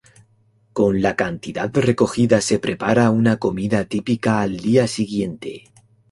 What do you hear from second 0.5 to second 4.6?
Con la cantidad recogida se prepara una comida típica al